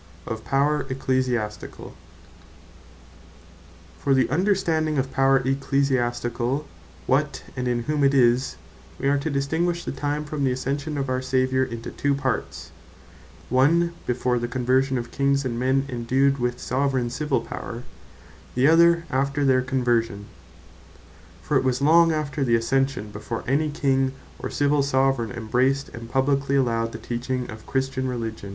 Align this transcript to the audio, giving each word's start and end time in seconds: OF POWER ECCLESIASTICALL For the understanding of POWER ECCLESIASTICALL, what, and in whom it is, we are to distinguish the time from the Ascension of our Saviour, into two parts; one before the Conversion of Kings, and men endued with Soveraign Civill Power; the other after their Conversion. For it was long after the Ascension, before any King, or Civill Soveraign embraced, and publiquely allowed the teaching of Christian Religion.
OF 0.25 0.43
POWER 0.43 0.87
ECCLESIASTICALL 0.89 1.93
For 3.99 4.15
the 4.15 4.27
understanding 4.31 4.97
of 4.97 5.11
POWER 5.13 5.43
ECCLESIASTICALL, 5.47 6.65
what, 7.05 7.43
and 7.55 7.67
in 7.67 7.83
whom 7.83 8.03
it 8.03 8.15
is, 8.15 8.55
we 8.97 9.07
are 9.07 9.19
to 9.19 9.29
distinguish 9.29 9.85
the 9.85 9.91
time 9.91 10.25
from 10.25 10.43
the 10.43 10.51
Ascension 10.51 10.97
of 10.97 11.07
our 11.07 11.21
Saviour, 11.21 11.63
into 11.63 11.91
two 11.91 12.15
parts; 12.15 12.71
one 13.47 13.93
before 14.07 14.39
the 14.39 14.47
Conversion 14.47 14.97
of 14.97 15.11
Kings, 15.11 15.45
and 15.45 15.59
men 15.59 15.85
endued 15.87 16.39
with 16.39 16.59
Soveraign 16.59 17.11
Civill 17.11 17.41
Power; 17.41 17.83
the 18.55 18.67
other 18.67 19.05
after 19.11 19.45
their 19.45 19.61
Conversion. 19.61 20.25
For 21.43 21.57
it 21.57 21.63
was 21.63 21.79
long 21.79 22.11
after 22.11 22.43
the 22.43 22.55
Ascension, 22.55 23.11
before 23.11 23.43
any 23.45 23.69
King, 23.69 24.13
or 24.39 24.49
Civill 24.49 24.81
Soveraign 24.81 25.29
embraced, 25.29 25.89
and 25.89 26.11
publiquely 26.11 26.57
allowed 26.57 26.91
the 26.91 26.97
teaching 26.97 27.51
of 27.51 27.67
Christian 27.67 28.07
Religion. 28.07 28.49